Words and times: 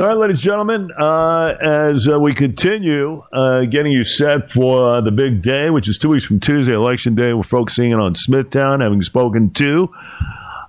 All 0.00 0.06
right, 0.06 0.16
ladies 0.16 0.36
and 0.36 0.42
gentlemen, 0.44 0.90
uh, 0.96 1.56
as 1.60 2.08
uh, 2.08 2.18
we 2.18 2.32
continue 2.32 3.22
uh, 3.34 3.66
getting 3.66 3.92
you 3.92 4.02
set 4.02 4.50
for 4.50 4.88
uh, 4.88 5.00
the 5.02 5.10
big 5.10 5.42
day, 5.42 5.68
which 5.68 5.90
is 5.90 5.98
two 5.98 6.08
weeks 6.08 6.24
from 6.24 6.40
Tuesday, 6.40 6.72
Election 6.72 7.14
Day, 7.14 7.34
we're 7.34 7.42
focusing 7.42 7.90
in 7.90 8.00
on 8.00 8.14
Smithtown, 8.14 8.80
having 8.80 9.02
spoken 9.02 9.50
to 9.50 9.90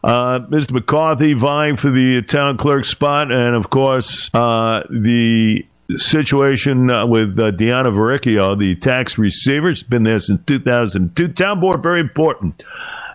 uh, 0.03 0.39
Mr. 0.49 0.71
McCarthy 0.71 1.31
vying 1.31 1.77
for 1.77 1.91
the 1.91 2.21
town 2.23 2.57
clerk 2.57 2.83
spot, 2.83 3.31
and 3.31 3.55
of 3.55 3.69
course, 3.69 4.29
uh, 4.33 4.81
the 4.89 5.65
situation 5.95 6.87
with 7.09 7.37
Deanna 7.37 7.87
Varricchio, 7.87 8.59
the 8.59 8.75
tax 8.75 9.17
receiver. 9.17 9.73
She's 9.73 9.87
been 9.87 10.03
there 10.03 10.19
since 10.19 10.41
2002. 10.45 11.29
Town 11.29 11.61
board, 11.61 11.81
very 11.81 12.01
important 12.01 12.61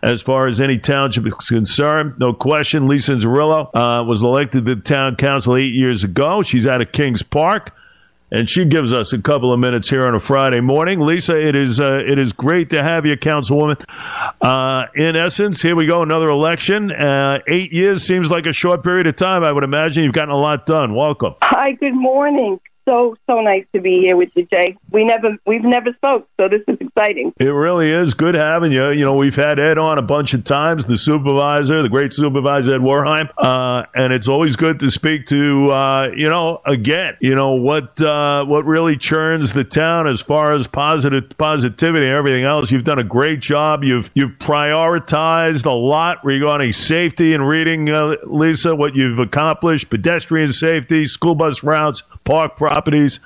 as 0.03 0.23
far 0.23 0.47
as 0.47 0.61
any 0.61 0.79
township 0.79 1.27
is 1.27 1.35
concerned. 1.35 2.15
No 2.19 2.33
question, 2.33 2.89
Lisa 2.89 3.13
Inzerillo 3.13 3.69
uh, 3.75 4.05
was 4.05 4.23
elected 4.23 4.65
to 4.67 4.75
the 4.75 4.81
town 4.81 5.17
council 5.17 5.57
eight 5.57 5.75
years 5.75 6.05
ago. 6.05 6.43
She's 6.43 6.67
out 6.67 6.81
of 6.81 6.93
Kings 6.93 7.23
Park. 7.23 7.73
And 8.33 8.51
she 8.51 8.65
gives 8.65 8.93
us 8.93 9.13
a 9.13 9.23
couple 9.23 9.53
of 9.53 9.61
minutes 9.61 9.89
here 9.89 10.05
on 10.05 10.17
a 10.17 10.19
Friday 10.19 10.61
morning. 10.61 10.99
Lisa, 10.99 11.41
it 11.41 11.55
is 11.55 11.81
uh, 11.81 12.01
it 12.05 12.19
is 12.19 12.33
great 12.33 12.71
to 12.71 12.83
have 12.83 13.07
you, 13.07 13.17
Councilwoman. 13.17 13.81
Uh, 14.43 14.87
in 14.97 15.15
essence, 15.15 15.63
here 15.63 15.77
we 15.77 15.87
go, 15.87 16.03
another 16.03 16.27
election. 16.27 16.91
Uh, 16.91 17.39
eight 17.47 17.73
years 17.73 18.03
seems 18.03 18.29
like 18.29 18.47
a 18.47 18.53
short 18.53 18.83
period 18.83 19.07
of 19.07 19.15
time. 19.15 19.45
I 19.45 19.53
would 19.53 19.63
imagine 19.63 20.03
you've 20.03 20.13
gotten 20.13 20.35
a 20.35 20.39
lot 20.39 20.67
done. 20.67 20.93
Welcome. 20.97 21.37
Hi, 21.41 21.73
good 21.73 21.95
morning 21.95 22.59
so 22.89 23.17
so 23.29 23.41
nice 23.41 23.65
to 23.75 23.81
be 23.81 24.01
here 24.01 24.17
with 24.17 24.31
you, 24.37 24.47
Jay. 24.47 24.77
We 24.91 25.05
never 25.05 25.37
we've 25.47 25.65
never 25.65 25.93
spoke, 25.93 26.29
so 26.39 26.49
this 26.49 26.63
is 26.69 26.79
exciting. 26.81 27.33
It 27.39 27.49
really 27.49 27.91
is 27.91 28.15
good 28.15 28.35
having 28.35 28.73
you. 28.73 28.91
You 28.91 29.05
know, 29.05 29.17
we've 29.17 29.35
had 29.35 29.59
Ed 29.59 29.77
on 29.77 29.99
a 29.99 30.03
bunch 30.03 30.35
of 30.35 30.45
times, 30.45 30.87
the 30.87 30.97
supervisor, 30.97 31.83
the 31.83 31.89
great 31.89 32.13
supervisor 32.13 32.75
Ed 32.75 32.81
Wehrheim, 32.81 33.29
uh, 33.37 33.85
and 33.95 34.13
it's 34.13 34.29
always 34.29 34.57
good 34.57 34.81
to 34.81 34.91
speak 34.91 35.27
to 35.27 35.71
uh, 35.71 36.11
you 36.15 36.29
know 36.29 36.61
again, 36.65 37.17
you 37.21 37.35
know 37.35 37.55
what 37.55 38.01
uh, 38.01 38.45
what 38.45 38.65
really 38.65 38.97
churns 38.97 39.53
the 39.53 39.65
town 39.65 40.07
as 40.07 40.21
far 40.21 40.53
as 40.53 40.67
positive 40.67 41.25
positivity 41.37 42.07
and 42.07 42.15
everything 42.15 42.45
else. 42.45 42.71
You've 42.71 42.85
done 42.85 43.01
a 43.01 43.05
great 43.05 43.41
job. 43.41 43.83
You've 43.83 44.11
you've 44.15 44.39
prioritized 44.39 45.67
a 45.67 45.73
lot 45.73 46.25
regarding 46.25 46.73
safety 46.73 47.35
and 47.35 47.47
reading, 47.47 47.91
uh, 47.91 48.17
Lisa. 48.25 48.77
What 48.77 48.95
you've 48.95 49.19
accomplished: 49.19 49.91
pedestrian 49.91 50.53
safety, 50.53 51.07
school 51.07 51.35
bus 51.35 51.65
routes, 51.65 52.03
park 52.27 52.57
properties 52.57 53.21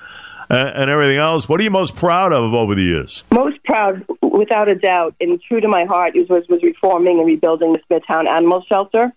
and 0.49 0.89
everything 0.89 1.17
else. 1.17 1.49
What 1.49 1.59
are 1.59 1.63
you 1.63 1.71
most 1.71 1.95
proud 1.95 2.33
of 2.33 2.53
over 2.53 2.75
the 2.75 2.83
years? 2.83 3.23
Most 3.31 3.63
proud, 3.63 4.05
without 4.21 4.67
a 4.69 4.75
doubt, 4.75 5.15
and 5.19 5.41
true 5.41 5.61
to 5.61 5.67
my 5.67 5.85
heart, 5.85 6.13
was, 6.15 6.45
was 6.49 6.61
reforming 6.61 7.19
and 7.19 7.27
rebuilding 7.27 7.73
the 7.73 7.79
Smithtown 7.87 8.27
Animal 8.27 8.63
Shelter. 8.67 9.13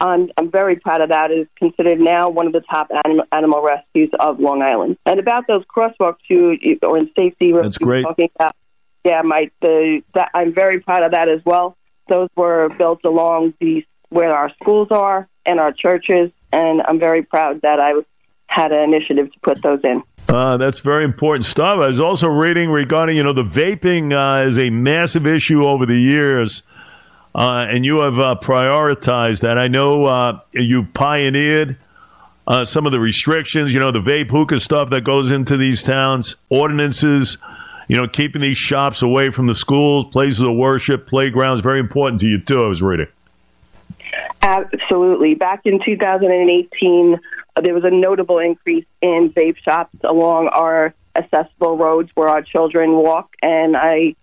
I'm, 0.00 0.30
I'm 0.38 0.50
very 0.50 0.76
proud 0.76 1.02
of 1.02 1.10
that. 1.10 1.30
It 1.30 1.40
is 1.40 1.46
considered 1.58 2.00
now 2.00 2.30
one 2.30 2.46
of 2.46 2.54
the 2.54 2.62
top 2.62 2.90
animal, 3.04 3.26
animal 3.32 3.62
rescues 3.62 4.08
of 4.18 4.40
Long 4.40 4.62
Island. 4.62 4.96
And 5.04 5.20
about 5.20 5.46
those 5.46 5.64
crosswalks 5.64 6.16
you 6.28 6.56
or 6.82 6.96
in 6.96 7.10
safety, 7.18 7.52
that's 7.52 7.76
great. 7.76 8.04
Talking 8.04 8.30
about, 8.36 8.56
yeah, 9.04 9.20
my 9.20 9.50
the 9.60 10.02
that, 10.14 10.30
I'm 10.32 10.54
very 10.54 10.80
proud 10.80 11.02
of 11.02 11.12
that 11.12 11.28
as 11.28 11.40
well. 11.44 11.76
Those 12.08 12.30
were 12.34 12.70
built 12.78 13.04
along 13.04 13.52
the 13.60 13.84
where 14.08 14.34
our 14.34 14.50
schools 14.62 14.88
are 14.90 15.28
and 15.44 15.60
our 15.60 15.72
churches, 15.72 16.30
and 16.50 16.80
I'm 16.88 16.98
very 16.98 17.22
proud 17.22 17.60
that 17.60 17.78
I 17.78 18.00
had 18.50 18.72
an 18.72 18.82
initiative 18.82 19.32
to 19.32 19.38
put 19.40 19.62
those 19.62 19.80
in. 19.84 20.02
Uh, 20.28 20.56
that's 20.56 20.80
very 20.80 21.04
important 21.04 21.46
stuff. 21.46 21.78
I 21.78 21.88
was 21.88 22.00
also 22.00 22.28
reading 22.28 22.70
regarding, 22.70 23.16
you 23.16 23.22
know, 23.22 23.32
the 23.32 23.42
vaping 23.42 24.12
uh, 24.12 24.48
is 24.48 24.58
a 24.58 24.70
massive 24.70 25.26
issue 25.26 25.64
over 25.66 25.86
the 25.86 25.98
years, 25.98 26.62
uh, 27.34 27.66
and 27.68 27.84
you 27.84 28.00
have 28.00 28.18
uh, 28.18 28.36
prioritized 28.42 29.40
that. 29.40 29.56
I 29.56 29.68
know 29.68 30.04
uh, 30.06 30.40
you 30.52 30.84
pioneered 30.84 31.76
uh, 32.46 32.64
some 32.64 32.86
of 32.86 32.92
the 32.92 33.00
restrictions, 33.00 33.72
you 33.72 33.80
know, 33.80 33.92
the 33.92 34.00
vape 34.00 34.30
hookah 34.30 34.60
stuff 34.60 34.90
that 34.90 35.02
goes 35.02 35.30
into 35.30 35.56
these 35.56 35.82
towns, 35.82 36.36
ordinances, 36.48 37.38
you 37.88 37.96
know, 37.96 38.08
keeping 38.08 38.42
these 38.42 38.58
shops 38.58 39.02
away 39.02 39.30
from 39.30 39.46
the 39.46 39.54
schools, 39.54 40.06
places 40.12 40.40
of 40.40 40.54
worship, 40.54 41.06
playgrounds, 41.08 41.62
very 41.62 41.80
important 41.80 42.20
to 42.20 42.26
you, 42.26 42.40
too, 42.40 42.62
I 42.62 42.68
was 42.68 42.82
reading. 42.82 43.08
Absolutely. 44.42 45.34
Back 45.34 45.62
in 45.64 45.80
2018, 45.84 47.20
there 47.60 47.74
was 47.74 47.84
a 47.84 47.90
notable 47.90 48.38
increase 48.38 48.86
in 49.00 49.32
vape 49.34 49.56
shops 49.58 49.96
along 50.04 50.48
our 50.48 50.94
accessible 51.16 51.76
roads 51.76 52.10
where 52.14 52.28
our 52.28 52.42
children 52.42 52.92
walk, 52.92 53.30
and 53.42 53.76
I 53.76 54.14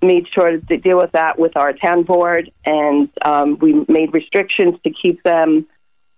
made 0.00 0.26
sure 0.32 0.58
to 0.58 0.76
deal 0.76 0.98
with 0.98 1.12
that 1.12 1.38
with 1.38 1.56
our 1.56 1.72
town 1.72 2.02
board, 2.02 2.50
and 2.64 3.08
um, 3.22 3.58
we 3.58 3.84
made 3.88 4.12
restrictions 4.12 4.74
to 4.84 4.90
keep 4.90 5.22
them 5.22 5.66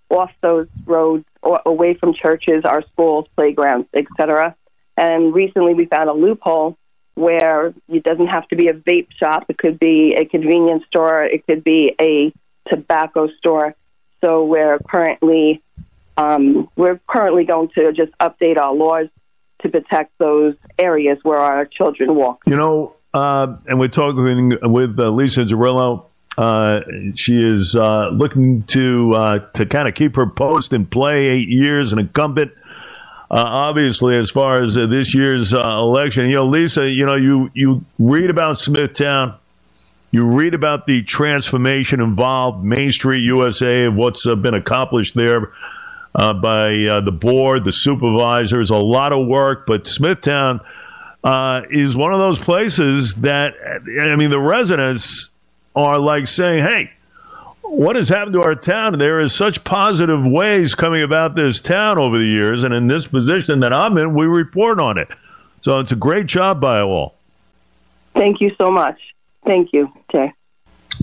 off 0.08 0.30
those 0.40 0.68
roads, 0.86 1.24
or 1.42 1.60
away 1.66 1.94
from 1.94 2.14
churches, 2.14 2.64
our 2.64 2.82
schools, 2.92 3.26
playgrounds, 3.36 3.88
etc. 3.94 4.54
And 4.96 5.34
recently, 5.34 5.74
we 5.74 5.86
found 5.86 6.08
a 6.08 6.12
loophole 6.12 6.76
where 7.14 7.74
it 7.88 8.02
doesn't 8.02 8.26
have 8.26 8.46
to 8.48 8.56
be 8.56 8.68
a 8.68 8.74
vape 8.74 9.08
shop; 9.12 9.44
it 9.48 9.58
could 9.58 9.78
be 9.78 10.14
a 10.14 10.24
convenience 10.24 10.84
store, 10.86 11.24
it 11.24 11.46
could 11.46 11.64
be 11.64 11.94
a 12.00 12.32
tobacco 12.68 13.28
store. 13.38 13.74
So 14.20 14.44
we're 14.44 14.78
currently 14.78 15.62
um, 16.16 16.68
we're 16.76 17.00
currently 17.06 17.44
going 17.44 17.68
to 17.74 17.92
just 17.92 18.12
update 18.18 18.56
our 18.56 18.74
laws 18.74 19.08
to 19.62 19.68
protect 19.68 20.16
those 20.18 20.54
areas 20.78 21.18
where 21.22 21.38
our 21.38 21.64
children 21.64 22.14
walk. 22.14 22.42
You 22.46 22.56
know, 22.56 22.94
uh, 23.12 23.56
and 23.66 23.78
we're 23.78 23.88
talking 23.88 24.58
with 24.62 24.98
uh, 24.98 25.08
Lisa 25.10 25.42
Inzerillo. 25.42 26.06
Uh, 26.36 26.80
she 27.14 27.40
is 27.40 27.76
uh, 27.76 28.08
looking 28.08 28.64
to 28.64 29.12
uh, 29.14 29.38
to 29.52 29.66
kind 29.66 29.88
of 29.88 29.94
keep 29.94 30.16
her 30.16 30.26
post 30.26 30.72
and 30.72 30.90
play. 30.90 31.26
Eight 31.28 31.48
years, 31.48 31.92
an 31.92 31.98
incumbent. 31.98 32.52
Uh, 33.30 33.42
obviously, 33.42 34.16
as 34.16 34.30
far 34.30 34.62
as 34.62 34.74
this 34.74 35.14
year's 35.14 35.52
election, 35.52 36.28
you 36.28 36.36
know, 36.36 36.46
Lisa, 36.46 36.88
you 36.88 37.06
know, 37.06 37.14
you 37.14 37.50
you 37.54 37.84
read 37.98 38.30
about 38.30 38.58
Smithtown 38.58 39.38
you 40.14 40.24
read 40.24 40.54
about 40.54 40.86
the 40.86 41.02
transformation 41.02 42.00
involved, 42.00 42.64
Main 42.64 42.92
Street 42.92 43.22
USA, 43.24 43.86
and 43.86 43.96
what's 43.96 44.24
been 44.24 44.54
accomplished 44.54 45.16
there 45.16 45.50
uh, 46.14 46.32
by 46.32 46.84
uh, 46.84 47.00
the 47.00 47.12
board, 47.12 47.64
the 47.64 47.72
supervisors, 47.72 48.70
a 48.70 48.76
lot 48.76 49.12
of 49.12 49.26
work. 49.26 49.66
But 49.66 49.86
Smithtown 49.86 50.60
uh, 51.22 51.62
is 51.70 51.96
one 51.96 52.12
of 52.12 52.20
those 52.20 52.38
places 52.38 53.14
that, 53.16 53.54
I 54.00 54.16
mean, 54.16 54.30
the 54.30 54.40
residents 54.40 55.30
are 55.74 55.98
like 55.98 56.28
saying, 56.28 56.64
hey, 56.64 56.90
what 57.62 57.96
has 57.96 58.08
happened 58.08 58.34
to 58.34 58.42
our 58.42 58.54
town? 58.54 58.98
There 58.98 59.18
is 59.20 59.34
such 59.34 59.64
positive 59.64 60.24
ways 60.24 60.74
coming 60.74 61.02
about 61.02 61.34
this 61.34 61.60
town 61.60 61.98
over 61.98 62.18
the 62.18 62.24
years, 62.24 62.62
and 62.62 62.72
in 62.72 62.86
this 62.86 63.06
position 63.06 63.60
that 63.60 63.72
I'm 63.72 63.96
in, 63.98 64.14
we 64.14 64.26
report 64.26 64.78
on 64.78 64.98
it. 64.98 65.08
So 65.62 65.80
it's 65.80 65.92
a 65.92 65.96
great 65.96 66.26
job 66.26 66.60
by 66.60 66.80
all. 66.80 67.14
Thank 68.14 68.40
you 68.40 68.52
so 68.58 68.70
much. 68.70 69.00
Thank 69.44 69.72
you. 69.72 69.92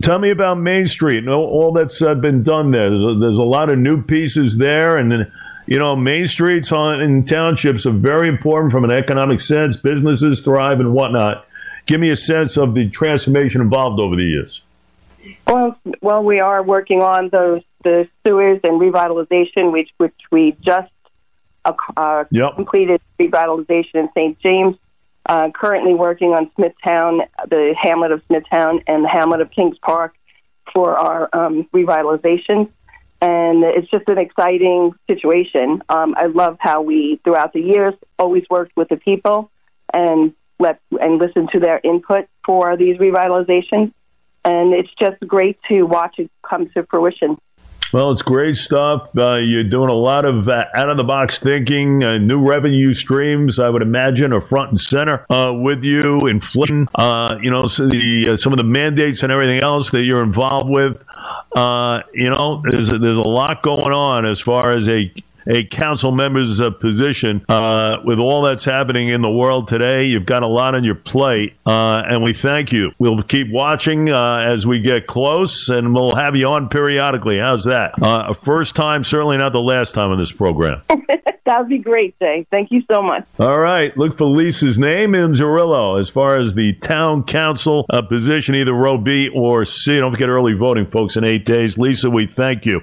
Tell 0.01 0.19
me 0.19 0.31
about 0.31 0.57
Main 0.59 0.87
Street 0.87 1.19
and 1.19 1.29
all 1.29 1.73
that's 1.73 2.01
uh, 2.01 2.15
been 2.15 2.43
done 2.43 2.71
there. 2.71 2.89
There's 2.89 3.03
a, 3.03 3.19
there's 3.19 3.37
a, 3.37 3.43
lot 3.43 3.69
of 3.69 3.77
new 3.77 4.01
pieces 4.01 4.57
there, 4.57 4.97
and 4.97 5.29
you 5.67 5.79
know 5.79 5.95
Main 5.95 6.27
Streets 6.27 6.71
on, 6.71 7.01
in 7.01 7.25
townships 7.25 7.85
are 7.85 7.91
very 7.91 8.29
important 8.29 8.71
from 8.71 8.83
an 8.83 8.91
economic 8.91 9.41
sense. 9.41 9.75
Businesses 9.77 10.41
thrive 10.41 10.79
and 10.79 10.93
whatnot. 10.93 11.45
Give 11.87 11.99
me 11.99 12.09
a 12.09 12.15
sense 12.15 12.57
of 12.57 12.73
the 12.73 12.89
transformation 12.89 13.61
involved 13.61 13.99
over 13.99 14.15
the 14.15 14.23
years. 14.23 14.61
Well, 15.45 15.77
well, 16.01 16.23
we 16.23 16.39
are 16.39 16.63
working 16.63 17.01
on 17.01 17.29
those 17.29 17.61
the 17.83 18.07
sewers 18.25 18.59
and 18.63 18.79
revitalization, 18.79 19.71
which 19.71 19.89
which 19.97 20.15
we 20.31 20.55
just 20.61 20.91
uh, 21.65 22.23
yep. 22.31 22.55
completed 22.55 23.01
revitalization 23.19 23.95
in 23.95 24.09
St. 24.13 24.39
James 24.39 24.77
uh, 25.31 25.49
currently 25.51 25.93
working 25.93 26.33
on 26.33 26.51
Smithtown, 26.55 27.21
the 27.49 27.73
hamlet 27.81 28.11
of 28.11 28.21
Smithtown, 28.27 28.81
and 28.85 29.05
the 29.05 29.07
hamlet 29.07 29.39
of 29.39 29.49
Kings 29.49 29.77
Park 29.81 30.13
for 30.73 30.97
our 30.97 31.29
um, 31.31 31.69
revitalization. 31.73 32.69
And 33.21 33.63
it's 33.63 33.89
just 33.89 34.09
an 34.09 34.17
exciting 34.17 34.91
situation. 35.07 35.83
Um, 35.87 36.15
I 36.17 36.25
love 36.25 36.57
how 36.59 36.81
we, 36.81 37.21
throughout 37.23 37.53
the 37.53 37.61
years, 37.61 37.93
always 38.19 38.43
worked 38.49 38.75
with 38.75 38.89
the 38.89 38.97
people 38.97 39.49
and 39.93 40.33
let 40.59 40.81
and 40.99 41.17
listen 41.17 41.47
to 41.53 41.61
their 41.61 41.79
input 41.81 42.27
for 42.45 42.75
these 42.75 42.97
revitalizations. 42.97 43.93
And 44.43 44.73
it's 44.73 44.91
just 44.99 45.25
great 45.25 45.57
to 45.69 45.83
watch 45.83 46.15
it 46.17 46.29
come 46.43 46.69
to 46.71 46.83
fruition. 46.87 47.37
Well, 47.91 48.11
it's 48.11 48.21
great 48.21 48.55
stuff. 48.55 49.09
Uh, 49.17 49.35
you're 49.35 49.65
doing 49.65 49.89
a 49.89 49.93
lot 49.93 50.23
of 50.23 50.47
uh, 50.47 50.63
out 50.73 50.89
of 50.89 50.95
the 50.95 51.03
box 51.03 51.39
thinking, 51.39 52.03
uh, 52.03 52.19
new 52.19 52.41
revenue 52.47 52.93
streams. 52.93 53.59
I 53.59 53.67
would 53.67 53.81
imagine 53.81 54.31
are 54.31 54.39
front 54.39 54.71
and 54.71 54.79
center 54.79 55.25
uh, 55.29 55.53
with 55.53 55.83
you. 55.83 56.27
Inflation, 56.27 56.87
uh, 56.95 57.37
you 57.41 57.51
know, 57.51 57.67
so 57.67 57.87
the, 57.87 58.29
uh, 58.29 58.37
some 58.37 58.53
of 58.53 58.57
the 58.57 58.63
mandates 58.63 59.23
and 59.23 59.31
everything 59.31 59.59
else 59.59 59.91
that 59.91 60.03
you're 60.03 60.23
involved 60.23 60.69
with. 60.69 61.03
you 62.13 62.29
know, 62.29 62.61
there's 62.63 62.93
a, 62.93 62.97
there's 62.97 63.17
a 63.17 63.21
lot 63.21 63.61
going 63.61 63.91
on 63.91 64.25
as 64.25 64.39
far 64.39 64.71
as 64.71 64.87
a 64.87 65.11
a 65.47 65.63
council 65.65 66.11
member's 66.11 66.61
uh, 66.61 66.71
position. 66.71 67.45
Uh, 67.47 67.97
with 68.03 68.19
all 68.19 68.43
that's 68.43 68.65
happening 68.65 69.09
in 69.09 69.21
the 69.21 69.31
world 69.31 69.67
today, 69.67 70.05
you've 70.05 70.25
got 70.25 70.43
a 70.43 70.47
lot 70.47 70.75
on 70.75 70.83
your 70.83 70.95
plate, 70.95 71.53
uh, 71.65 72.03
and 72.05 72.23
we 72.23 72.33
thank 72.33 72.71
you. 72.71 72.91
We'll 72.99 73.23
keep 73.23 73.51
watching 73.51 74.09
uh, 74.09 74.45
as 74.51 74.65
we 74.65 74.79
get 74.79 75.07
close, 75.07 75.69
and 75.69 75.93
we'll 75.93 76.15
have 76.15 76.35
you 76.35 76.47
on 76.47 76.69
periodically. 76.69 77.39
How's 77.39 77.65
that? 77.65 78.01
Uh, 78.01 78.33
first 78.33 78.75
time, 78.75 79.03
certainly 79.03 79.37
not 79.37 79.51
the 79.51 79.59
last 79.59 79.93
time 79.93 80.11
on 80.11 80.19
this 80.19 80.31
program. 80.31 80.81
that 81.45 81.59
would 81.59 81.69
be 81.69 81.79
great, 81.79 82.17
Jay. 82.19 82.45
Thank 82.51 82.71
you 82.71 82.81
so 82.89 83.01
much. 83.01 83.25
All 83.39 83.59
right. 83.59 83.95
Look 83.97 84.17
for 84.17 84.25
Lisa's 84.25 84.79
name 84.79 85.13
Inzerillo 85.13 85.99
as 85.99 86.09
far 86.09 86.39
as 86.39 86.55
the 86.55 86.73
town 86.73 87.23
council 87.23 87.85
uh, 87.89 88.01
position, 88.01 88.55
either 88.55 88.73
row 88.73 88.97
B 88.97 89.29
or 89.33 89.65
C. 89.65 89.97
Don't 89.97 90.11
forget 90.11 90.29
early 90.29 90.53
voting, 90.53 90.85
folks, 90.85 91.17
in 91.17 91.23
eight 91.23 91.45
days. 91.45 91.77
Lisa, 91.77 92.09
we 92.09 92.25
thank 92.25 92.65
you. 92.65 92.81